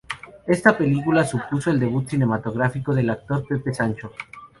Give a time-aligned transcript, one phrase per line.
[0.47, 4.11] Esta película supuso el debut cinematográfico del actor Pepe Sancho.